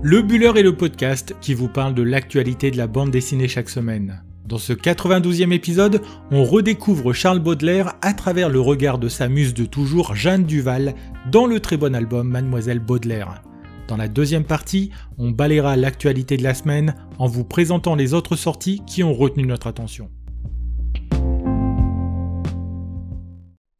Le 0.00 0.22
Buller 0.22 0.52
est 0.54 0.62
le 0.62 0.76
podcast 0.76 1.34
qui 1.40 1.54
vous 1.54 1.66
parle 1.66 1.92
de 1.92 2.02
l'actualité 2.02 2.70
de 2.70 2.76
la 2.76 2.86
bande 2.86 3.10
dessinée 3.10 3.48
chaque 3.48 3.68
semaine. 3.68 4.22
Dans 4.46 4.56
ce 4.56 4.72
92e 4.72 5.50
épisode, 5.52 6.02
on 6.30 6.44
redécouvre 6.44 7.12
Charles 7.12 7.40
Baudelaire 7.40 7.94
à 8.00 8.14
travers 8.14 8.48
le 8.48 8.60
regard 8.60 8.98
de 8.98 9.08
sa 9.08 9.28
muse 9.28 9.54
de 9.54 9.64
toujours, 9.64 10.14
Jeanne 10.14 10.44
Duval, 10.44 10.94
dans 11.32 11.46
le 11.46 11.58
très 11.58 11.76
bon 11.76 11.96
album 11.96 12.28
Mademoiselle 12.28 12.78
Baudelaire. 12.78 13.42
Dans 13.88 13.96
la 13.96 14.06
deuxième 14.06 14.44
partie, 14.44 14.90
on 15.18 15.32
balayera 15.32 15.76
l'actualité 15.76 16.36
de 16.36 16.44
la 16.44 16.54
semaine 16.54 16.94
en 17.18 17.26
vous 17.26 17.44
présentant 17.44 17.96
les 17.96 18.14
autres 18.14 18.36
sorties 18.36 18.82
qui 18.86 19.02
ont 19.02 19.14
retenu 19.14 19.46
notre 19.46 19.66
attention. 19.66 20.10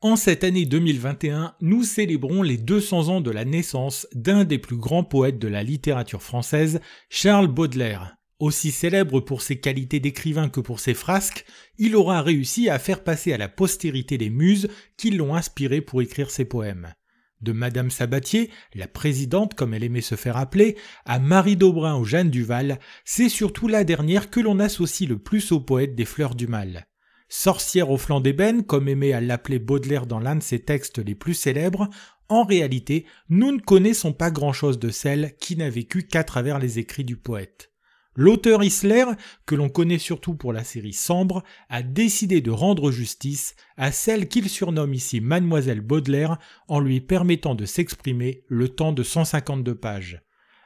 En 0.01 0.15
cette 0.15 0.45
année 0.45 0.65
2021, 0.65 1.57
nous 1.61 1.83
célébrons 1.83 2.43
les 2.43 2.57
200 2.57 3.09
ans 3.09 3.21
de 3.21 3.33
la 3.33 3.45
naissance 3.45 4.07
d'un 4.15 4.45
des 4.45 4.59
plus 4.59 4.77
grands 4.77 5.03
poètes 5.03 5.41
de 5.41 5.49
la 5.49 5.65
littérature 5.65 6.23
française, 6.23 6.81
Charles 7.11 7.49
Baudelaire. 7.49 8.17
Aussi 8.39 8.71
célèbre 8.71 9.19
pour 9.19 9.43
ses 9.43 9.59
qualités 9.59 9.99
d'écrivain 9.99 10.51
que 10.51 10.61
pour 10.61 10.79
ses 10.79 10.95
frasques, 10.95 11.45
il 11.79 11.97
aura 11.97 12.23
réussi 12.23 12.71
à 12.71 12.79
faire 12.79 13.03
passer 13.03 13.33
à 13.33 13.39
la 13.39 13.49
postérité 13.49 14.19
les 14.19 14.31
muses 14.31 14.69
qui 14.97 15.11
l'ont 15.11 15.35
inspiré 15.35 15.81
pour 15.81 16.01
écrire 16.01 16.31
ses 16.31 16.45
poèmes. 16.45 16.95
De 17.41 17.51
Madame 17.51 17.91
Sabatier, 17.91 18.51
la 18.77 18.87
présidente 18.87 19.55
comme 19.55 19.75
elle 19.75 19.83
aimait 19.83 20.01
se 20.01 20.15
faire 20.15 20.37
appeler, 20.37 20.77
à 21.07 21.19
Marie 21.19 21.57
Daubrun 21.57 21.99
ou 21.99 22.05
Jeanne 22.05 22.31
Duval, 22.31 22.79
c'est 23.05 23.29
surtout 23.29 23.67
la 23.67 23.83
dernière 23.83 24.31
que 24.31 24.39
l'on 24.39 24.61
associe 24.61 25.09
le 25.09 25.19
plus 25.19 25.51
au 25.51 25.59
poète 25.59 25.97
des 25.97 26.05
fleurs 26.05 26.37
du 26.37 26.47
mal. 26.47 26.88
Sorcière 27.29 27.91
au 27.91 27.99
flanc 27.99 28.21
d'ébène, 28.21 28.65
comme 28.65 28.89
aimait 28.89 29.13
à 29.13 29.21
l'appeler 29.21 29.59
Baudelaire 29.59 30.07
dans 30.07 30.19
l'un 30.19 30.37
de 30.37 30.43
ses 30.43 30.61
textes 30.61 30.99
les 30.99 31.15
plus 31.15 31.35
célèbres, 31.35 31.89
en 32.29 32.45
réalité, 32.45 33.07
nous 33.29 33.53
ne 33.53 33.61
connaissons 33.61 34.13
pas 34.13 34.31
grand-chose 34.31 34.79
de 34.79 34.91
celle 34.91 35.35
qui 35.39 35.57
n'a 35.57 35.71
vécu 35.71 36.07
qu'à 36.07 36.25
travers 36.25 36.59
les 36.59 36.79
écrits 36.79 37.05
du 37.05 37.17
poète. 37.17 37.73
L'auteur 38.15 38.65
Isler, 38.65 39.05
que 39.47 39.55
l'on 39.55 39.69
connaît 39.69 39.99
surtout 39.99 40.35
pour 40.35 40.53
la 40.53 40.65
série 40.65 40.93
Sambre, 40.93 41.45
a 41.69 41.83
décidé 41.83 42.41
de 42.41 42.51
rendre 42.51 42.91
justice 42.91 43.55
à 43.77 43.93
celle 43.93 44.27
qu'il 44.27 44.49
surnomme 44.49 44.93
ici 44.93 45.21
Mademoiselle 45.21 45.81
Baudelaire 45.81 46.39
en 46.67 46.81
lui 46.81 47.01
permettant 47.01 47.55
de 47.55 47.65
s'exprimer 47.65 48.43
le 48.49 48.69
temps 48.69 48.93
de 48.93 49.05
152 49.05 49.75
pages. 49.75 50.21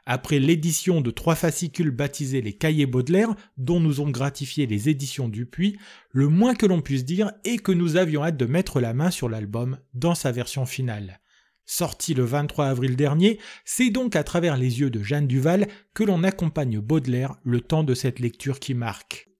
Après 0.05 0.39
l'édition 0.39 0.99
de 0.99 1.11
trois 1.11 1.35
fascicules 1.35 1.91
baptisés 1.91 2.41
les 2.41 2.53
Cahiers 2.53 2.85
Baudelaire, 2.85 3.33
dont 3.57 3.79
nous 3.79 4.01
ont 4.01 4.09
gratifié 4.09 4.67
les 4.67 4.89
éditions 4.89 5.29
Dupuis, 5.29 5.77
le 6.11 6.27
moins 6.27 6.55
que 6.55 6.65
l'on 6.65 6.81
puisse 6.81 7.05
dire 7.05 7.31
est 7.45 7.57
que 7.57 7.71
nous 7.71 7.95
avions 7.95 8.23
hâte 8.23 8.37
de 8.37 8.45
mettre 8.45 8.81
la 8.81 8.93
main 8.93 9.11
sur 9.11 9.29
l'album 9.29 9.77
dans 9.93 10.15
sa 10.15 10.31
version 10.31 10.65
finale. 10.65 11.21
Sorti 11.65 12.13
le 12.13 12.25
23 12.25 12.67
avril 12.67 12.97
dernier, 12.97 13.39
c'est 13.63 13.89
donc 13.89 14.17
à 14.17 14.25
travers 14.25 14.57
les 14.57 14.81
yeux 14.81 14.89
de 14.89 15.01
Jeanne 15.01 15.27
Duval 15.27 15.67
que 15.93 16.03
l'on 16.03 16.23
accompagne 16.23 16.79
Baudelaire 16.79 17.37
le 17.43 17.61
temps 17.61 17.83
de 17.83 17.93
cette 17.93 18.19
lecture 18.19 18.59
qui 18.59 18.73
marque. 18.73 19.32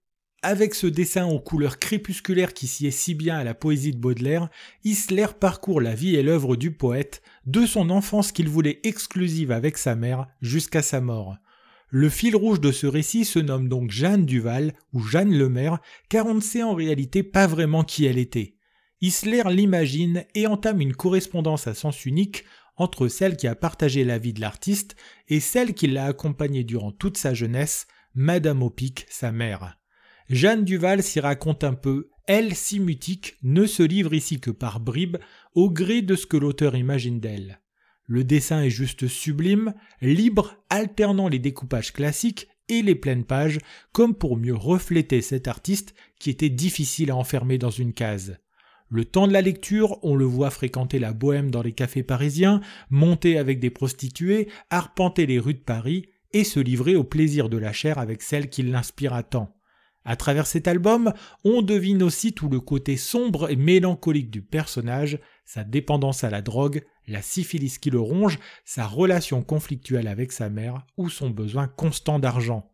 Avec 0.45 0.75
ce 0.75 0.87
dessin 0.87 1.25
aux 1.25 1.39
couleurs 1.39 1.79
crépusculaires 1.79 2.53
qui 2.53 2.67
sied 2.67 2.91
si 2.91 3.15
bien 3.15 3.37
à 3.37 3.45
la 3.45 3.53
poésie 3.53 3.93
de 3.93 3.97
Baudelaire, 3.97 4.49
Isler 4.83 5.27
parcourt 5.39 5.79
la 5.79 5.95
vie 5.95 6.17
et 6.17 6.21
l'œuvre 6.21 6.57
du 6.57 6.71
poète, 6.71 7.21
de 7.45 7.65
son 7.65 7.89
enfance 7.89 8.33
qu'il 8.33 8.49
voulait 8.49 8.81
exclusive 8.83 9.53
avec 9.53 9.77
sa 9.77 9.95
mère 9.95 10.27
jusqu'à 10.41 10.81
sa 10.81 10.99
mort. 10.99 11.37
Le 11.87 12.09
fil 12.09 12.35
rouge 12.35 12.59
de 12.59 12.73
ce 12.73 12.85
récit 12.85 13.23
se 13.23 13.39
nomme 13.39 13.69
donc 13.69 13.89
Jeanne 13.89 14.25
Duval 14.25 14.73
ou 14.91 15.01
Jeanne 15.01 15.31
Lemaire, 15.31 15.79
car 16.09 16.25
on 16.25 16.33
ne 16.33 16.41
sait 16.41 16.61
en 16.61 16.75
réalité 16.75 17.23
pas 17.23 17.47
vraiment 17.47 17.85
qui 17.85 18.03
elle 18.03 18.17
était. 18.17 18.57
Isler 18.99 19.43
l'imagine 19.49 20.25
et 20.35 20.45
entame 20.45 20.81
une 20.81 20.93
correspondance 20.95 21.67
à 21.67 21.73
sens 21.73 22.05
unique 22.05 22.43
entre 22.75 23.07
celle 23.07 23.37
qui 23.37 23.47
a 23.47 23.55
partagé 23.55 24.03
la 24.03 24.17
vie 24.17 24.33
de 24.33 24.41
l'artiste 24.41 24.97
et 25.29 25.39
celle 25.39 25.73
qui 25.73 25.87
l'a 25.87 26.03
accompagnée 26.03 26.65
durant 26.65 26.91
toute 26.91 27.17
sa 27.17 27.33
jeunesse, 27.33 27.87
Madame 28.13 28.61
Opic, 28.61 29.05
sa 29.09 29.31
mère. 29.31 29.77
Jeanne 30.33 30.65
Duval 30.65 31.03
s'y 31.03 31.19
raconte 31.19 31.63
un 31.63 31.75
peu, 31.75 32.09
elle, 32.25 32.55
si 32.55 32.79
mutique, 32.79 33.35
ne 33.43 33.67
se 33.67 33.83
livre 33.83 34.15
ici 34.15 34.39
que 34.39 34.49
par 34.49 34.79
bribes, 34.79 35.17
au 35.53 35.69
gré 35.69 36.01
de 36.01 36.15
ce 36.15 36.25
que 36.25 36.37
l'auteur 36.37 36.75
imagine 36.75 37.19
d'elle. 37.19 37.61
Le 38.07 38.23
dessin 38.23 38.63
est 38.63 38.71
juste 38.71 39.07
sublime, 39.07 39.75
libre, 40.01 40.55
alternant 40.71 41.27
les 41.27 41.37
découpages 41.37 41.93
classiques 41.93 42.47
et 42.67 42.81
les 42.81 42.95
pleines 42.95 43.25
pages, 43.25 43.59
comme 43.91 44.15
pour 44.15 44.35
mieux 44.35 44.55
refléter 44.55 45.21
cet 45.21 45.47
artiste 45.47 45.93
qui 46.17 46.31
était 46.31 46.49
difficile 46.49 47.11
à 47.11 47.15
enfermer 47.15 47.59
dans 47.59 47.69
une 47.69 47.93
case. 47.93 48.39
Le 48.89 49.05
temps 49.05 49.27
de 49.27 49.33
la 49.33 49.41
lecture, 49.41 49.99
on 50.01 50.15
le 50.15 50.25
voit 50.25 50.49
fréquenter 50.49 50.97
la 50.97 51.13
bohème 51.13 51.51
dans 51.51 51.61
les 51.61 51.73
cafés 51.73 52.01
parisiens, 52.01 52.59
monter 52.89 53.37
avec 53.37 53.59
des 53.59 53.69
prostituées, 53.69 54.49
arpenter 54.71 55.27
les 55.27 55.37
rues 55.37 55.53
de 55.53 55.59
Paris 55.59 56.07
et 56.31 56.43
se 56.43 56.59
livrer 56.59 56.95
au 56.95 57.03
plaisir 57.03 57.49
de 57.49 57.57
la 57.57 57.71
chair 57.71 57.99
avec 57.99 58.23
celle 58.23 58.49
qui 58.49 58.63
l'inspire 58.63 59.13
à 59.13 59.21
tant. 59.21 59.55
À 60.05 60.15
travers 60.15 60.47
cet 60.47 60.67
album, 60.67 61.13
on 61.45 61.61
devine 61.61 62.03
aussi 62.03 62.33
tout 62.33 62.49
le 62.49 62.59
côté 62.59 62.97
sombre 62.97 63.49
et 63.49 63.55
mélancolique 63.55 64.31
du 64.31 64.41
personnage, 64.41 65.19
sa 65.45 65.63
dépendance 65.63 66.23
à 66.23 66.29
la 66.29 66.41
drogue, 66.41 66.83
la 67.07 67.21
syphilis 67.21 67.77
qui 67.79 67.89
le 67.89 67.99
ronge, 67.99 68.39
sa 68.65 68.85
relation 68.85 69.41
conflictuelle 69.41 70.07
avec 70.07 70.31
sa 70.31 70.49
mère 70.49 70.85
ou 70.97 71.09
son 71.09 71.29
besoin 71.29 71.67
constant 71.67 72.19
d'argent. 72.19 72.69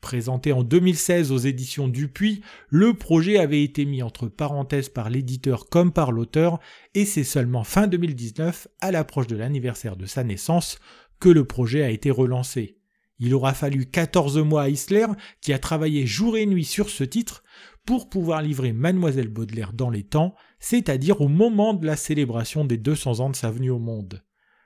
Présenté 0.00 0.52
en 0.52 0.62
2016 0.62 1.30
aux 1.30 1.38
éditions 1.38 1.86
Dupuis, 1.86 2.40
le 2.70 2.94
projet 2.94 3.38
avait 3.38 3.62
été 3.62 3.84
mis 3.84 4.02
entre 4.02 4.28
parenthèses 4.28 4.88
par 4.88 5.10
l'éditeur 5.10 5.68
comme 5.68 5.92
par 5.92 6.10
l'auteur, 6.10 6.58
et 6.94 7.04
c'est 7.04 7.24
seulement 7.24 7.64
fin 7.64 7.86
2019, 7.86 8.68
à 8.80 8.90
l'approche 8.92 9.26
de 9.26 9.36
l'anniversaire 9.36 9.96
de 9.96 10.06
sa 10.06 10.24
naissance, 10.24 10.78
que 11.20 11.28
le 11.28 11.44
projet 11.44 11.82
a 11.82 11.90
été 11.90 12.10
relancé. 12.10 12.79
Il 13.20 13.34
aura 13.34 13.52
fallu 13.52 13.86
14 13.86 14.38
mois 14.38 14.62
à 14.62 14.68
Isler, 14.70 15.06
qui 15.42 15.52
a 15.52 15.58
travaillé 15.58 16.06
jour 16.06 16.38
et 16.38 16.46
nuit 16.46 16.64
sur 16.64 16.88
ce 16.88 17.04
titre, 17.04 17.44
pour 17.84 18.08
pouvoir 18.08 18.42
livrer 18.42 18.72
Mademoiselle 18.72 19.28
Baudelaire 19.28 19.72
dans 19.74 19.90
les 19.90 20.02
temps, 20.02 20.34
c'est-à-dire 20.58 21.20
au 21.20 21.28
moment 21.28 21.74
de 21.74 21.86
la 21.86 21.96
célébration 21.96 22.64
des 22.64 22.78
200 22.78 23.20
ans 23.20 23.30
de 23.30 23.36
sa 23.36 23.50
venue 23.50 23.70
au 23.70 23.78
monde. 23.78 24.22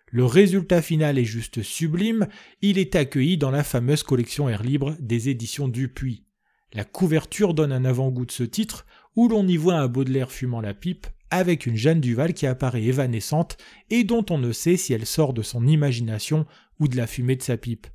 Le 0.06 0.25
résultat 0.25 0.82
final 0.82 1.19
est 1.19 1.25
juste 1.25 1.62
sublime, 1.62 2.28
il 2.62 2.78
est 2.78 2.94
accueilli 2.94 3.37
dans 3.37 3.50
la 3.50 3.65
fameuse 3.65 4.04
collection 4.04 4.48
Air 4.48 4.62
Libre 4.62 4.94
des 5.00 5.28
éditions 5.28 5.66
Dupuis. 5.66 6.25
La 6.72 6.84
couverture 6.84 7.54
donne 7.54 7.72
un 7.72 7.84
avant-goût 7.84 8.26
de 8.26 8.32
ce 8.32 8.44
titre, 8.44 8.86
où 9.16 9.28
l'on 9.28 9.47
y 9.48 9.56
voit 9.56 9.75
un 9.75 9.88
Baudelaire 9.88 10.31
fumant 10.31 10.60
la 10.60 10.75
pipe, 10.75 11.09
avec 11.31 11.66
une 11.66 11.76
Jeanne 11.76 12.00
Duval 12.00 12.34
qui 12.34 12.47
apparaît 12.47 12.84
évanescente 12.84 13.56
et 13.91 14.04
dont 14.04 14.25
on 14.31 14.38
ne 14.38 14.53
sait 14.53 14.76
si 14.76 14.92
elle 14.92 15.06
sort 15.06 15.32
de 15.32 15.42
son 15.42 15.66
imagination 15.66 16.47
ou 16.78 16.86
de 16.86 16.97
la 16.97 17.09
fumée 17.09 17.34
de 17.34 17.42
sa 17.42 17.56
pipe. 17.56 17.88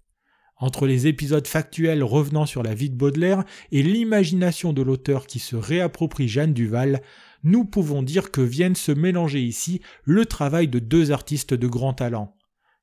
Entre 0.59 0.87
les 0.87 1.07
épisodes 1.07 1.47
factuels 1.47 2.03
revenant 2.03 2.45
sur 2.45 2.63
la 2.63 2.73
vie 2.73 2.89
de 2.89 2.95
Baudelaire 2.95 3.45
et 3.71 3.81
l'imagination 3.81 4.73
de 4.73 4.81
l'auteur 4.81 5.25
qui 5.25 5.39
se 5.39 5.55
réapproprie 5.55 6.27
Jeanne 6.27 6.53
Duval, 6.53 7.01
nous 7.43 7.63
pouvons 7.63 8.03
dire 8.03 8.29
que 8.31 8.41
viennent 8.41 8.75
se 8.75 8.91
mélanger 8.91 9.41
ici 9.41 9.79
le 10.03 10.25
travail 10.25 10.67
de 10.67 10.79
deux 10.79 11.11
artistes 11.11 11.53
de 11.53 11.67
grand 11.67 11.93
talent. 11.93 12.35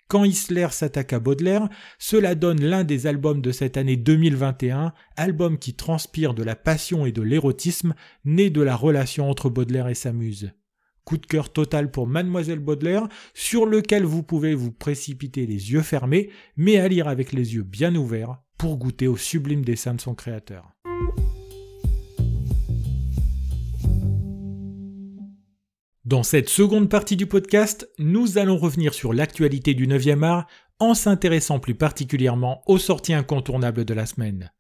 Quand 0.09 0.25
Isler 0.25 0.69
s'attaque 0.71 1.13
à 1.13 1.19
Baudelaire, 1.19 1.69
cela 1.99 2.35
donne 2.35 2.63
l'un 2.63 2.85
des 2.85 3.07
albums 3.07 3.43
de 3.43 3.51
cette 3.51 3.77
année 3.77 3.97
2021, 3.97 4.95
album 5.17 5.59
qui 5.59 5.75
transpire 5.75 6.33
de 6.33 6.45
la 6.45 6.55
passion 6.55 7.07
et 7.07 7.13
de 7.13 7.23
l'érotisme, 7.23 7.95
né 8.25 8.49
de 8.49 8.63
la 8.63 8.77
relation 8.77 9.29
entre 9.29 9.51
Baudelaire 9.51 9.89
et 9.89 9.95
sa 9.95 10.13
muse. 10.13 10.53
Coup 11.07 11.19
de 11.19 11.27
cœur 11.27 11.53
total 11.53 11.93
pour 11.93 12.09
Mademoiselle 12.09 12.59
Baudelaire, 12.59 13.07
sur 13.33 13.65
lequel 13.65 14.03
vous 14.03 14.25
pouvez 14.25 14.57
vous 14.57 14.73
précipiter 14.73 15.47
les 15.47 15.71
yeux 15.71 15.83
fermés, 15.83 16.31
mais 16.57 16.79
à 16.79 16.89
lire 16.89 17.07
avec 17.07 17.33
les 17.33 17.55
yeux 17.55 17.63
bien 17.63 17.95
ouverts 17.95 18.39
pour 18.59 18.77
goûter 18.77 19.07
au 19.07 19.17
sublime 19.17 19.65
dessin 19.65 19.95
de 19.95 20.01
son 20.01 20.17
créateur. 20.17 20.73
Dans 26.05 26.25
cette 26.25 26.49
seconde 26.49 26.89
partie 26.89 27.17
du 27.17 27.27
podcast, 27.27 27.89
nous 28.01 28.37
allons 28.37 28.57
revenir 28.57 28.93
sur 28.93 29.13
l'actualité 29.13 29.75
du 29.75 29.87
9e 29.87 30.25
art 30.25 30.49
en 30.81 30.95
s'intéressant 30.95 31.61
plus 31.61 31.77
particulièrement 31.77 32.63
aux 32.67 32.79
sorties 32.79 33.15
incontournables 33.15 33.85
de 33.85 33.95
la 33.95 34.07
semaine. 34.07 34.51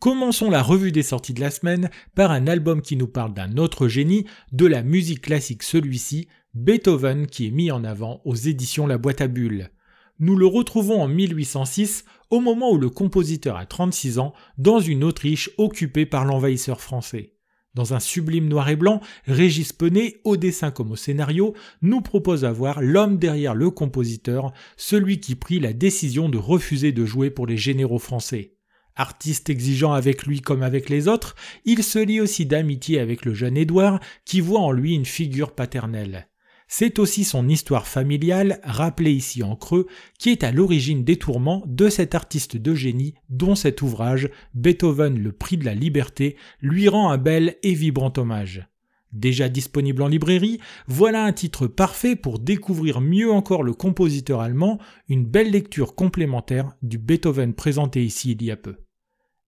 Commençons 0.00 0.48
la 0.48 0.62
revue 0.62 0.92
des 0.92 1.02
sorties 1.02 1.34
de 1.34 1.42
la 1.42 1.50
semaine 1.50 1.90
par 2.14 2.30
un 2.30 2.46
album 2.46 2.80
qui 2.80 2.96
nous 2.96 3.06
parle 3.06 3.34
d'un 3.34 3.58
autre 3.58 3.86
génie, 3.86 4.24
de 4.50 4.64
la 4.64 4.82
musique 4.82 5.20
classique 5.20 5.62
celui-ci, 5.62 6.26
Beethoven 6.54 7.26
qui 7.26 7.48
est 7.48 7.50
mis 7.50 7.70
en 7.70 7.84
avant 7.84 8.22
aux 8.24 8.34
éditions 8.34 8.86
La 8.86 8.96
Boîte 8.96 9.20
à 9.20 9.28
Bulles. 9.28 9.70
Nous 10.18 10.36
le 10.36 10.46
retrouvons 10.46 11.02
en 11.02 11.06
1806, 11.06 12.06
au 12.30 12.40
moment 12.40 12.72
où 12.72 12.78
le 12.78 12.88
compositeur 12.88 13.58
a 13.58 13.66
36 13.66 14.18
ans, 14.18 14.32
dans 14.56 14.80
une 14.80 15.04
Autriche 15.04 15.50
occupée 15.58 16.06
par 16.06 16.24
l'envahisseur 16.24 16.80
français. 16.80 17.34
Dans 17.74 17.92
un 17.92 18.00
sublime 18.00 18.48
noir 18.48 18.70
et 18.70 18.76
blanc, 18.76 19.02
Régis 19.26 19.74
Penet, 19.74 20.22
au 20.24 20.38
dessin 20.38 20.70
comme 20.70 20.92
au 20.92 20.96
scénario, 20.96 21.54
nous 21.82 22.00
propose 22.00 22.46
à 22.46 22.52
voir 22.52 22.80
l'homme 22.80 23.18
derrière 23.18 23.54
le 23.54 23.68
compositeur, 23.68 24.54
celui 24.78 25.20
qui 25.20 25.34
prit 25.34 25.60
la 25.60 25.74
décision 25.74 26.30
de 26.30 26.38
refuser 26.38 26.90
de 26.90 27.04
jouer 27.04 27.28
pour 27.28 27.46
les 27.46 27.58
généraux 27.58 27.98
français. 27.98 28.56
Artiste 29.00 29.48
exigeant 29.48 29.94
avec 29.94 30.26
lui 30.26 30.42
comme 30.42 30.62
avec 30.62 30.90
les 30.90 31.08
autres, 31.08 31.34
il 31.64 31.82
se 31.82 31.98
lie 31.98 32.20
aussi 32.20 32.44
d'amitié 32.44 33.00
avec 33.00 33.24
le 33.24 33.32
jeune 33.32 33.56
Édouard, 33.56 33.98
qui 34.26 34.42
voit 34.42 34.60
en 34.60 34.72
lui 34.72 34.94
une 34.94 35.06
figure 35.06 35.54
paternelle. 35.54 36.28
C'est 36.68 36.98
aussi 36.98 37.24
son 37.24 37.48
histoire 37.48 37.86
familiale, 37.86 38.60
rappelée 38.62 39.12
ici 39.12 39.42
en 39.42 39.56
creux, 39.56 39.86
qui 40.18 40.28
est 40.28 40.44
à 40.44 40.52
l'origine 40.52 41.02
des 41.02 41.16
tourments 41.16 41.64
de 41.66 41.88
cet 41.88 42.14
artiste 42.14 42.58
de 42.58 42.74
génie 42.74 43.14
dont 43.30 43.54
cet 43.54 43.80
ouvrage, 43.80 44.28
Beethoven 44.52 45.18
le 45.18 45.32
prix 45.32 45.56
de 45.56 45.64
la 45.64 45.74
liberté, 45.74 46.36
lui 46.60 46.86
rend 46.86 47.10
un 47.10 47.16
bel 47.16 47.56
et 47.62 47.72
vibrant 47.72 48.12
hommage. 48.18 48.68
Déjà 49.14 49.48
disponible 49.48 50.02
en 50.02 50.08
librairie, 50.08 50.60
voilà 50.88 51.24
un 51.24 51.32
titre 51.32 51.66
parfait 51.66 52.16
pour 52.16 52.38
découvrir 52.38 53.00
mieux 53.00 53.32
encore 53.32 53.62
le 53.62 53.72
compositeur 53.72 54.42
allemand, 54.42 54.78
une 55.08 55.24
belle 55.24 55.52
lecture 55.52 55.94
complémentaire 55.94 56.76
du 56.82 56.98
Beethoven 56.98 57.54
présenté 57.54 58.04
ici 58.04 58.32
il 58.32 58.42
y 58.42 58.50
a 58.50 58.58
peu. 58.58 58.76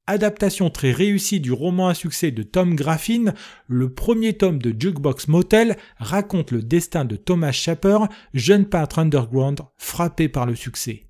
Adaptation 0.09 0.69
très 0.69 0.91
réussie 0.91 1.39
du 1.39 1.53
roman 1.53 1.87
à 1.87 1.95
succès 1.95 2.33
de 2.33 2.43
Tom 2.43 2.75
Graffin, 2.75 3.35
le 3.69 3.95
premier 3.95 4.33
tome 4.33 4.59
de 4.59 4.75
Jukebox 4.77 5.29
Motel 5.29 5.77
raconte 5.97 6.51
le 6.51 6.61
destin 6.61 7.05
de 7.05 7.15
Thomas 7.15 7.53
Schapper, 7.53 7.99
jeune 8.35 8.67
peintre 8.67 8.99
underground 8.99 9.61
frappé 9.77 10.29
par 10.29 10.45
le 10.45 10.57
succès. 10.57 11.05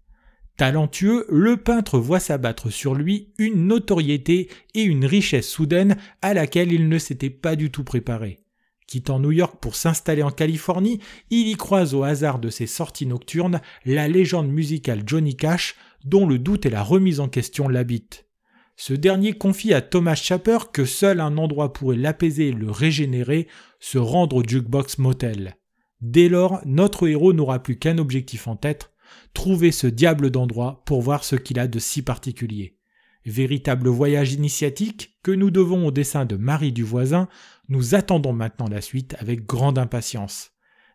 Talentueux, 0.58 1.24
le 1.30 1.56
peintre 1.56 1.98
voit 1.98 2.20
s'abattre 2.20 2.70
sur 2.70 2.94
lui 2.94 3.32
une 3.38 3.66
notoriété 3.66 4.50
et 4.74 4.82
une 4.82 5.06
richesse 5.06 5.48
soudaine 5.48 5.96
à 6.20 6.34
laquelle 6.34 6.70
il 6.70 6.90
ne 6.90 6.98
s'était 6.98 7.30
pas 7.30 7.56
du 7.56 7.70
tout 7.70 7.84
préparé. 7.84 8.40
Quittant 8.86 9.20
New 9.20 9.32
York 9.32 9.56
pour 9.58 9.74
s'installer 9.74 10.22
en 10.22 10.30
Californie, 10.30 11.00
il 11.30 11.48
y 11.48 11.54
croise 11.54 11.94
au 11.94 12.02
hasard 12.02 12.38
de 12.38 12.50
ses 12.50 12.66
sorties 12.66 13.06
nocturnes 13.06 13.62
la 13.86 14.06
légende 14.06 14.50
musicale 14.50 15.02
Johnny 15.06 15.34
Cash, 15.34 15.76
dont 16.04 16.26
le 16.26 16.38
doute 16.38 16.66
et 16.66 16.70
la 16.70 16.82
remise 16.82 17.20
en 17.20 17.28
question 17.28 17.68
l'habitent. 17.68 18.26
Ce 18.76 18.94
dernier 18.94 19.32
confie 19.34 19.74
à 19.74 19.80
Thomas 19.80 20.14
Chapper 20.14 20.58
que 20.72 20.84
seul 20.84 21.20
un 21.20 21.36
endroit 21.36 21.72
pourrait 21.72 21.96
l'apaiser 21.96 22.48
et 22.48 22.52
le 22.52 22.70
régénérer, 22.70 23.48
se 23.80 23.98
rendre 23.98 24.36
au 24.36 24.42
Jukebox 24.42 24.98
Motel. 24.98 25.56
Dès 26.00 26.28
lors, 26.28 26.60
notre 26.64 27.06
héros 27.06 27.32
n'aura 27.32 27.62
plus 27.62 27.78
qu'un 27.78 27.98
objectif 27.98 28.48
en 28.48 28.56
tête, 28.56 28.92
trouver 29.34 29.70
ce 29.72 29.86
diable 29.86 30.30
d'endroit 30.30 30.82
pour 30.84 31.00
voir 31.02 31.22
ce 31.24 31.36
qu'il 31.36 31.58
a 31.58 31.68
de 31.68 31.78
si 31.78 32.02
particulier. 32.02 32.76
Véritable 33.24 33.88
voyage 33.88 34.32
initiatique 34.32 35.16
que 35.22 35.30
nous 35.30 35.52
devons 35.52 35.86
au 35.86 35.90
dessin 35.92 36.24
de 36.24 36.36
Marie 36.36 36.72
du 36.72 36.82
voisin, 36.82 37.28
nous 37.68 37.94
attendons 37.94 38.32
maintenant 38.32 38.66
la 38.68 38.80
suite 38.80 39.14
avec 39.18 39.46
grande 39.46 39.78
impatience. 39.78 40.50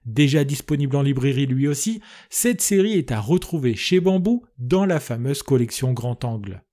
Déjà 0.06 0.44
disponible 0.44 0.96
en 0.98 1.02
librairie 1.02 1.46
lui 1.46 1.68
aussi, 1.68 2.02
cette 2.30 2.62
série 2.62 2.94
est 2.94 3.12
à 3.12 3.20
retrouver 3.20 3.76
chez 3.76 4.00
Bambou 4.00 4.46
dans 4.58 4.86
la 4.86 5.00
fameuse 5.00 5.44
collection 5.44 5.94
Grand 5.94 6.24
Angle. 6.26 6.64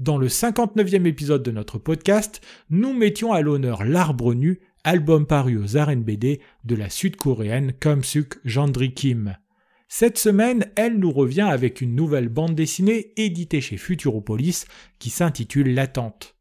Dans 0.00 0.16
le 0.16 0.28
59e 0.28 1.04
épisode 1.04 1.42
de 1.42 1.50
notre 1.50 1.76
podcast, 1.76 2.40
nous 2.70 2.94
mettions 2.94 3.34
à 3.34 3.42
l'honneur 3.42 3.84
L'Arbre 3.84 4.32
Nu, 4.32 4.60
album 4.82 5.26
paru 5.26 5.58
aux 5.58 5.76
arènes 5.76 6.04
BD 6.04 6.40
de 6.64 6.74
la 6.74 6.88
sud-coréenne 6.88 7.74
Suk 8.02 8.38
Jandri 8.46 8.94
Kim. 8.94 9.36
Cette 9.88 10.16
semaine, 10.16 10.64
elle 10.74 10.98
nous 10.98 11.12
revient 11.12 11.42
avec 11.42 11.82
une 11.82 11.94
nouvelle 11.94 12.30
bande 12.30 12.54
dessinée 12.54 13.12
éditée 13.18 13.60
chez 13.60 13.76
Futuropolis 13.76 14.64
qui 14.98 15.10
s'intitule 15.10 15.74
L'attente. 15.74 16.34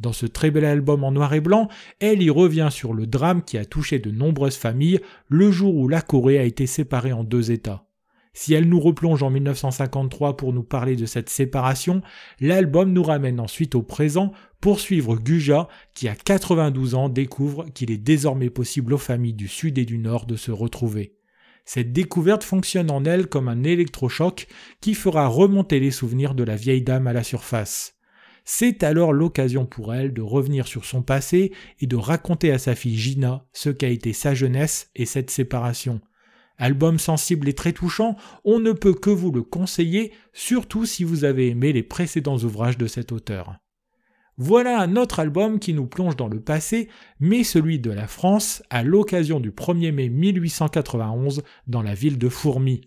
Dans 0.00 0.12
ce 0.12 0.26
très 0.26 0.50
bel 0.50 0.64
album 0.64 1.04
en 1.04 1.12
noir 1.12 1.34
et 1.34 1.40
blanc, 1.40 1.68
elle 2.00 2.20
y 2.20 2.30
revient 2.30 2.70
sur 2.72 2.94
le 2.94 3.06
drame 3.06 3.44
qui 3.44 3.58
a 3.58 3.64
touché 3.64 4.00
de 4.00 4.10
nombreuses 4.10 4.56
familles 4.56 4.98
le 5.28 5.52
jour 5.52 5.76
où 5.76 5.86
la 5.86 6.02
Corée 6.02 6.40
a 6.40 6.42
été 6.42 6.66
séparée 6.66 7.12
en 7.12 7.22
deux 7.22 7.52
États. 7.52 7.86
Si 8.34 8.52
elle 8.52 8.68
nous 8.68 8.80
replonge 8.80 9.22
en 9.22 9.30
1953 9.30 10.36
pour 10.36 10.52
nous 10.52 10.64
parler 10.64 10.96
de 10.96 11.06
cette 11.06 11.30
séparation, 11.30 12.02
l'album 12.40 12.92
nous 12.92 13.04
ramène 13.04 13.38
ensuite 13.38 13.76
au 13.76 13.82
présent 13.82 14.32
pour 14.60 14.80
suivre 14.80 15.16
Guja 15.16 15.68
qui 15.94 16.08
à 16.08 16.16
92 16.16 16.96
ans 16.96 17.08
découvre 17.08 17.66
qu'il 17.72 17.92
est 17.92 17.96
désormais 17.96 18.50
possible 18.50 18.92
aux 18.92 18.98
familles 18.98 19.34
du 19.34 19.46
Sud 19.46 19.78
et 19.78 19.84
du 19.84 19.98
Nord 19.98 20.26
de 20.26 20.34
se 20.34 20.50
retrouver. 20.50 21.14
Cette 21.64 21.92
découverte 21.92 22.42
fonctionne 22.42 22.90
en 22.90 23.04
elle 23.04 23.28
comme 23.28 23.48
un 23.48 23.62
électrochoc 23.62 24.48
qui 24.80 24.94
fera 24.94 25.28
remonter 25.28 25.78
les 25.78 25.92
souvenirs 25.92 26.34
de 26.34 26.42
la 26.42 26.56
vieille 26.56 26.82
dame 26.82 27.06
à 27.06 27.12
la 27.12 27.22
surface. 27.22 27.94
C'est 28.44 28.82
alors 28.82 29.12
l'occasion 29.12 29.64
pour 29.64 29.94
elle 29.94 30.12
de 30.12 30.20
revenir 30.20 30.66
sur 30.66 30.84
son 30.84 31.02
passé 31.02 31.52
et 31.80 31.86
de 31.86 31.96
raconter 31.96 32.50
à 32.50 32.58
sa 32.58 32.74
fille 32.74 32.98
Gina 32.98 33.46
ce 33.52 33.70
qu'a 33.70 33.88
été 33.88 34.12
sa 34.12 34.34
jeunesse 34.34 34.90
et 34.94 35.06
cette 35.06 35.30
séparation. 35.30 36.02
Album 36.58 36.98
sensible 36.98 37.48
et 37.48 37.54
très 37.54 37.72
touchant, 37.72 38.16
on 38.44 38.60
ne 38.60 38.72
peut 38.72 38.94
que 38.94 39.10
vous 39.10 39.32
le 39.32 39.42
conseiller, 39.42 40.12
surtout 40.32 40.86
si 40.86 41.02
vous 41.02 41.24
avez 41.24 41.48
aimé 41.48 41.72
les 41.72 41.82
précédents 41.82 42.38
ouvrages 42.38 42.78
de 42.78 42.86
cet 42.86 43.10
auteur. 43.12 43.56
Voilà 44.36 44.80
un 44.80 44.96
autre 44.96 45.20
album 45.20 45.60
qui 45.60 45.74
nous 45.74 45.86
plonge 45.86 46.16
dans 46.16 46.28
le 46.28 46.40
passé, 46.40 46.88
mais 47.20 47.44
celui 47.44 47.78
de 47.78 47.90
la 47.90 48.08
France, 48.08 48.62
à 48.68 48.82
l'occasion 48.82 49.38
du 49.38 49.52
1er 49.52 49.92
mai 49.92 50.08
1891 50.08 51.42
dans 51.68 51.82
la 51.82 51.94
ville 51.94 52.18
de 52.18 52.28
Fourmi. 52.28 52.80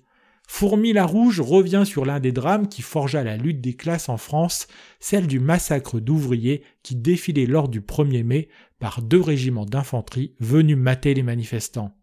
Fourmi 0.49 0.93
la 0.93 1.05
Rouge 1.05 1.41
revient 1.41 1.83
sur 1.85 2.05
l'un 2.05 2.21
des 2.21 2.31
drames 2.31 2.67
qui 2.67 2.81
forgea 2.81 3.23
la 3.23 3.35
lutte 3.35 3.61
des 3.61 3.75
classes 3.75 4.09
en 4.09 4.17
France, 4.17 4.67
celle 4.99 5.27
du 5.27 5.39
massacre 5.39 5.99
d'ouvriers 5.99 6.63
qui 6.83 6.95
défilait 6.95 7.45
lors 7.45 7.67
du 7.67 7.81
1er 7.81 8.23
mai 8.23 8.47
par 8.79 9.01
deux 9.01 9.21
régiments 9.21 9.65
d'infanterie 9.65 10.35
venus 10.39 10.77
mater 10.77 11.13
les 11.13 11.23
manifestants. 11.23 11.93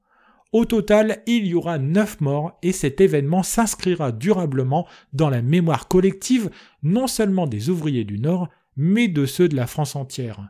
Au 0.55 0.65
total, 0.67 1.21
il 1.27 1.49
y 1.49 1.55
aura 1.55 1.79
9 1.79 2.21
morts 2.21 2.57
et 2.63 2.71
cet 2.71 3.01
événement 3.01 3.43
s'inscrira 3.43 4.13
durablement 4.13 4.87
dans 5.13 5.29
la 5.29 5.43
mémoire 5.43 5.89
collective 5.89 6.49
non 6.85 7.09
seulement 7.09 7.49
des 7.49 7.71
ouvriers 7.71 8.05
du 8.05 8.21
Nord, 8.21 8.49
mais 8.77 9.09
de 9.09 9.27
ceux 9.27 9.49
de 9.49 9.57
la 9.57 9.67
France 9.67 9.97
entière. 9.97 10.49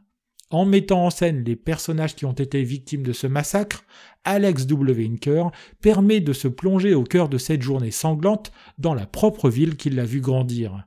En 0.51 0.67
mettant 0.67 1.07
en 1.07 1.09
scène 1.09 1.43
les 1.43 1.57
personnages 1.57 2.15
qui 2.15 2.27
ont 2.27 2.33
été 2.33 2.63
victimes 2.65 3.03
de 3.03 3.15
ce 3.15 3.27
massacre, 3.27 3.87
Alex 4.25 4.67
W. 4.67 5.07
Inker 5.07 5.51
permet 5.81 6.21
de 6.21 6.35
se 6.35 6.49
plonger 6.49 6.93
au 6.93 7.05
cœur 7.05 7.31
de 7.31 7.39
cette 7.39 7.63
journée 7.63 7.91
sanglante 7.91 8.53
dans 8.77 8.93
la 8.93 9.07
propre 9.07 9.49
ville 9.49 9.77
qui 9.77 9.89
l'a 9.89 10.05
vu 10.05 10.21
grandir. 10.21 10.87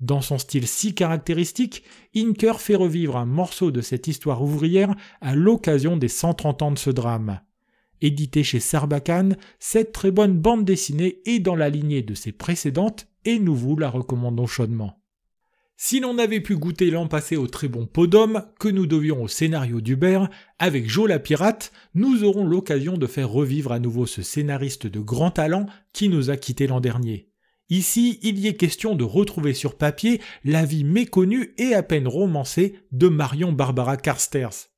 Dans 0.00 0.20
son 0.20 0.36
style 0.36 0.66
si 0.66 0.94
caractéristique, 0.94 1.84
Inker 2.14 2.60
fait 2.60 2.76
revivre 2.76 3.16
un 3.16 3.24
morceau 3.24 3.70
de 3.70 3.80
cette 3.80 4.08
histoire 4.08 4.42
ouvrière 4.42 4.94
à 5.22 5.34
l'occasion 5.34 5.96
des 5.96 6.08
130 6.08 6.60
ans 6.60 6.72
de 6.72 6.78
ce 6.78 6.90
drame. 6.90 7.40
Édité 8.00 8.44
chez 8.44 8.60
Sarbacane, 8.60 9.36
cette 9.58 9.92
très 9.92 10.10
bonne 10.10 10.38
bande 10.38 10.64
dessinée 10.64 11.20
est 11.26 11.40
dans 11.40 11.56
la 11.56 11.68
lignée 11.68 12.02
de 12.02 12.14
ses 12.14 12.32
précédentes 12.32 13.08
et 13.24 13.38
nous 13.38 13.56
vous 13.56 13.76
la 13.76 13.90
recommandons 13.90 14.46
chaudement. 14.46 15.02
Si 15.80 16.00
l'on 16.00 16.18
avait 16.18 16.40
pu 16.40 16.56
goûter 16.56 16.90
l'an 16.90 17.06
passé 17.06 17.36
au 17.36 17.46
très 17.46 17.68
bon 17.68 17.86
pot 17.86 18.08
d'homme 18.08 18.42
que 18.58 18.68
nous 18.68 18.86
devions 18.86 19.22
au 19.22 19.28
scénario 19.28 19.80
d'Hubert, 19.80 20.28
avec 20.58 20.88
Joe 20.88 21.08
la 21.08 21.20
pirate, 21.20 21.70
nous 21.94 22.24
aurons 22.24 22.44
l'occasion 22.44 22.98
de 22.98 23.06
faire 23.06 23.30
revivre 23.30 23.70
à 23.70 23.78
nouveau 23.78 24.04
ce 24.04 24.22
scénariste 24.22 24.88
de 24.88 24.98
grand 24.98 25.30
talent 25.30 25.66
qui 25.92 26.08
nous 26.08 26.30
a 26.30 26.36
quittés 26.36 26.66
l'an 26.66 26.80
dernier. 26.80 27.28
Ici, 27.70 28.18
il 28.22 28.38
y 28.40 28.48
est 28.48 28.56
question 28.56 28.96
de 28.96 29.04
retrouver 29.04 29.54
sur 29.54 29.76
papier 29.76 30.20
la 30.44 30.64
vie 30.64 30.84
méconnue 30.84 31.54
et 31.58 31.74
à 31.74 31.84
peine 31.84 32.08
romancée 32.08 32.80
de 32.90 33.08
Marion 33.08 33.52
Barbara 33.52 33.96
Carstairs 33.96 34.70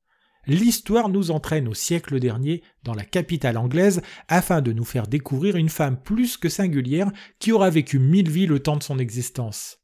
l'histoire 0.47 1.09
nous 1.09 1.31
entraîne 1.31 1.67
au 1.67 1.73
siècle 1.73 2.19
dernier 2.19 2.63
dans 2.83 2.93
la 2.93 3.05
capitale 3.05 3.57
anglaise 3.57 4.01
afin 4.27 4.61
de 4.61 4.71
nous 4.71 4.83
faire 4.83 5.07
découvrir 5.07 5.55
une 5.55 5.69
femme 5.69 6.01
plus 6.01 6.37
que 6.37 6.49
singulière 6.49 7.11
qui 7.39 7.51
aura 7.51 7.69
vécu 7.69 7.99
mille 7.99 8.29
vies 8.29 8.47
le 8.47 8.59
temps 8.59 8.77
de 8.77 8.83
son 8.83 8.99
existence. 8.99 9.79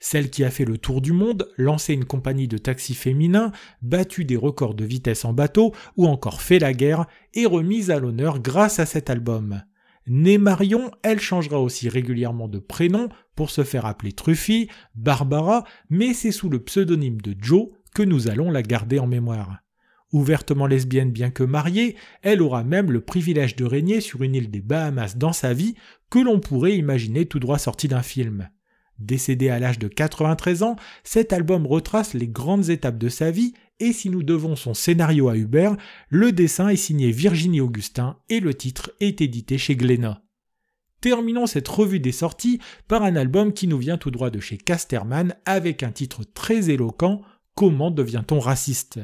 Celle 0.00 0.30
qui 0.30 0.42
a 0.42 0.50
fait 0.50 0.64
le 0.64 0.78
tour 0.78 1.00
du 1.00 1.12
monde, 1.12 1.48
lancé 1.56 1.94
une 1.94 2.04
compagnie 2.04 2.48
de 2.48 2.58
taxis 2.58 2.94
féminins, 2.94 3.52
battu 3.82 4.24
des 4.24 4.36
records 4.36 4.74
de 4.74 4.84
vitesse 4.84 5.24
en 5.24 5.32
bateau 5.32 5.72
ou 5.96 6.08
encore 6.08 6.42
fait 6.42 6.58
la 6.58 6.72
guerre, 6.72 7.06
est 7.34 7.46
remise 7.46 7.90
à 7.90 8.00
l'honneur 8.00 8.40
grâce 8.40 8.80
à 8.80 8.86
cet 8.86 9.10
album. 9.10 9.62
Née 10.08 10.38
Marion, 10.38 10.90
elle 11.04 11.20
changera 11.20 11.60
aussi 11.60 11.88
régulièrement 11.88 12.48
de 12.48 12.58
prénom 12.58 13.08
pour 13.36 13.50
se 13.50 13.62
faire 13.62 13.86
appeler 13.86 14.12
Truffy, 14.12 14.68
Barbara, 14.96 15.62
mais 15.88 16.12
c'est 16.14 16.32
sous 16.32 16.48
le 16.48 16.58
pseudonyme 16.58 17.20
de 17.20 17.36
Joe 17.40 17.68
que 17.94 18.02
nous 18.02 18.28
allons 18.28 18.50
la 18.50 18.62
garder 18.62 18.98
en 18.98 19.06
mémoire. 19.06 19.58
Ouvertement 20.12 20.66
lesbienne 20.66 21.10
bien 21.10 21.30
que 21.30 21.42
mariée, 21.42 21.96
elle 22.20 22.42
aura 22.42 22.64
même 22.64 22.92
le 22.92 23.00
privilège 23.00 23.56
de 23.56 23.64
régner 23.64 24.02
sur 24.02 24.22
une 24.22 24.34
île 24.34 24.50
des 24.50 24.60
Bahamas 24.60 25.16
dans 25.16 25.32
sa 25.32 25.54
vie 25.54 25.74
que 26.10 26.18
l'on 26.18 26.38
pourrait 26.38 26.76
imaginer 26.76 27.24
tout 27.24 27.40
droit 27.40 27.58
sorti 27.58 27.88
d'un 27.88 28.02
film. 28.02 28.50
Décédée 28.98 29.48
à 29.48 29.58
l'âge 29.58 29.78
de 29.78 29.88
93 29.88 30.62
ans, 30.62 30.76
cet 31.02 31.32
album 31.32 31.66
retrace 31.66 32.12
les 32.12 32.28
grandes 32.28 32.68
étapes 32.68 32.98
de 32.98 33.08
sa 33.08 33.30
vie 33.30 33.54
et 33.80 33.94
si 33.94 34.10
nous 34.10 34.22
devons 34.22 34.54
son 34.54 34.74
scénario 34.74 35.28
à 35.28 35.36
Hubert, 35.36 35.76
le 36.08 36.30
dessin 36.30 36.68
est 36.68 36.76
signé 36.76 37.10
Virginie 37.10 37.62
Augustin 37.62 38.18
et 38.28 38.38
le 38.40 38.52
titre 38.52 38.92
est 39.00 39.20
édité 39.22 39.56
chez 39.56 39.76
Glénat. 39.76 40.22
Terminons 41.00 41.46
cette 41.46 41.66
revue 41.66 41.98
des 41.98 42.12
sorties 42.12 42.60
par 42.86 43.02
un 43.02 43.16
album 43.16 43.52
qui 43.52 43.66
nous 43.66 43.78
vient 43.78 43.98
tout 43.98 44.12
droit 44.12 44.30
de 44.30 44.38
chez 44.38 44.58
Casterman 44.58 45.34
avec 45.46 45.82
un 45.82 45.90
titre 45.90 46.22
très 46.22 46.70
éloquent 46.70 47.22
Comment 47.54 47.90
devient-on 47.90 48.38
raciste? 48.38 49.00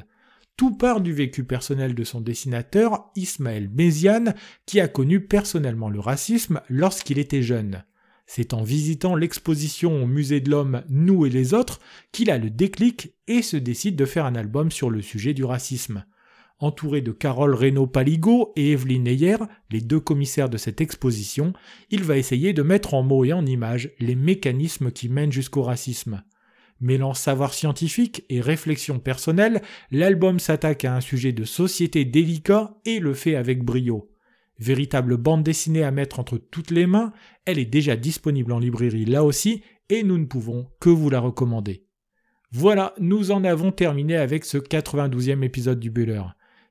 Tout 0.59 0.73
part 0.73 1.01
du 1.01 1.13
vécu 1.13 1.45
personnel 1.45 1.95
de 1.95 2.03
son 2.03 2.21
dessinateur, 2.21 3.11
Ismaël 3.15 3.71
Méziane, 3.73 4.35
qui 4.67 4.81
a 4.81 4.89
connu 4.89 5.21
personnellement 5.21 5.89
le 5.89 6.01
racisme 6.01 6.61
lorsqu'il 6.69 7.21
était 7.21 7.43
jeune. 7.43 7.85
C'est 8.27 8.53
en 8.53 8.65
visitant 8.65 9.15
l'exposition 9.15 10.03
au 10.03 10.07
musée 10.07 10.41
de 10.41 10.51
l'homme 10.51 10.83
Nous 10.89 11.25
et 11.25 11.31
les 11.31 11.55
autres 11.55 11.79
qu'il 12.11 12.29
a 12.29 12.39
le 12.39 12.51
déclic 12.51 13.15
et 13.29 13.41
se 13.41 13.57
décide 13.57 13.95
de 13.95 14.05
faire 14.05 14.27
un 14.27 14.35
album 14.35 14.73
sur 14.73 14.91
le 14.91 15.01
sujet 15.01 15.33
du 15.33 15.45
racisme. 15.45 16.05
Entouré 16.59 17.03
de 17.03 17.13
Carole 17.13 17.55
Reynaud-Paligo 17.55 18.53
et 18.57 18.73
Evelyne 18.73 19.05
Neyer, 19.05 19.37
les 19.71 19.81
deux 19.81 20.01
commissaires 20.01 20.51
de 20.51 20.59
cette 20.59 20.81
exposition, 20.81 21.53
il 21.91 22.03
va 22.03 22.19
essayer 22.19 22.53
de 22.53 22.63
mettre 22.63 22.95
en 22.95 23.05
mots 23.05 23.25
et 23.25 23.33
en 23.33 23.47
images 23.47 23.93
les 24.01 24.17
mécanismes 24.17 24.91
qui 24.91 25.09
mènent 25.09 25.31
jusqu'au 25.31 25.63
racisme. 25.63 26.25
Mêlant 26.81 27.15
savoir 27.15 27.55
scientifique 27.55 28.25
et 28.29 28.41
réflexion 28.41 29.01
personnelle, 29.01 29.63
l'album 29.91 30.39
s'attaque 30.39 30.85
à 30.85 30.95
un 30.95 31.01
sujet 31.01 31.33
de 31.33 31.45
société 31.45 32.05
délicat 32.05 32.77
et 32.85 33.01
le 33.01 33.15
fait 33.15 33.35
avec 33.35 33.65
brio. 33.65 34.11
Véritable 34.59 35.17
bande 35.17 35.43
dessinée 35.43 35.83
à 35.83 35.91
mettre 35.91 36.21
entre 36.21 36.39
toutes 36.39 36.71
les 36.71 36.87
mains, 36.87 37.13
elle 37.45 37.59
est 37.59 37.65
déjà 37.65 37.97
disponible 37.97 38.53
en 38.53 38.59
librairie 38.59 39.05
là 39.05 39.25
aussi 39.25 39.63
et 39.89 40.03
nous 40.03 40.19
ne 40.19 40.27
pouvons 40.27 40.69
que 40.81 40.91
vous 40.91 41.11
la 41.11 41.21
recommander. 41.21 41.85
Voilà, 42.51 42.95
nous 42.99 43.31
en 43.31 43.45
avons 43.45 43.73
terminé 43.73 44.17
avec 44.17 44.45
ce 44.45 44.59
92e 44.59 45.43
épisode 45.43 45.81
du 45.81 45.91
Buller. 45.91 46.23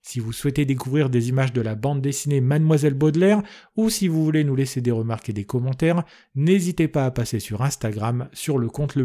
Si 0.07 0.21
vous 0.21 0.31
souhaitez 0.31 0.63
découvrir 0.63 1.09
des 1.09 1.27
images 1.27 1.51
de 1.51 1.59
la 1.59 1.75
bande 1.75 2.01
dessinée 2.01 2.39
Mademoiselle 2.39 2.93
Baudelaire 2.93 3.43
ou 3.75 3.89
si 3.89 4.07
vous 4.07 4.23
voulez 4.23 4.45
nous 4.45 4.55
laisser 4.55 4.79
des 4.79 4.91
remarques 4.91 5.27
et 5.27 5.33
des 5.33 5.43
commentaires, 5.43 6.05
n'hésitez 6.33 6.87
pas 6.87 7.05
à 7.05 7.11
passer 7.11 7.41
sur 7.41 7.61
Instagram 7.61 8.29
sur 8.31 8.57
le 8.57 8.69
compte. 8.69 8.97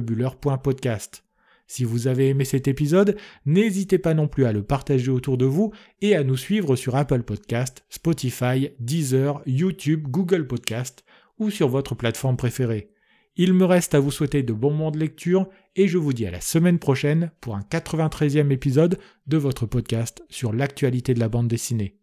Si 1.66 1.82
vous 1.82 2.06
avez 2.06 2.28
aimé 2.28 2.44
cet 2.44 2.68
épisode, 2.68 3.16
n'hésitez 3.46 3.98
pas 3.98 4.14
non 4.14 4.28
plus 4.28 4.44
à 4.44 4.52
le 4.52 4.62
partager 4.62 5.10
autour 5.10 5.38
de 5.38 5.44
vous 5.44 5.72
et 6.02 6.14
à 6.14 6.22
nous 6.22 6.36
suivre 6.36 6.76
sur 6.76 6.94
Apple 6.94 7.24
Podcast, 7.24 7.84
Spotify, 7.88 8.70
Deezer, 8.78 9.42
YouTube, 9.44 10.06
Google 10.06 10.46
Podcast 10.46 11.02
ou 11.40 11.50
sur 11.50 11.68
votre 11.68 11.96
plateforme 11.96 12.36
préférée. 12.36 12.92
Il 13.34 13.54
me 13.54 13.64
reste 13.64 13.96
à 13.96 13.98
vous 13.98 14.12
souhaiter 14.12 14.44
de 14.44 14.52
bons 14.52 14.70
moments 14.70 14.92
de 14.92 15.00
lecture 15.00 15.48
et 15.76 15.88
je 15.88 15.98
vous 15.98 16.12
dis 16.12 16.26
à 16.26 16.30
la 16.30 16.40
semaine 16.40 16.78
prochaine 16.78 17.30
pour 17.40 17.56
un 17.56 17.62
93e 17.62 18.50
épisode 18.50 18.98
de 19.26 19.36
votre 19.36 19.66
podcast 19.66 20.22
sur 20.28 20.52
l'actualité 20.52 21.14
de 21.14 21.20
la 21.20 21.28
bande 21.28 21.48
dessinée. 21.48 22.01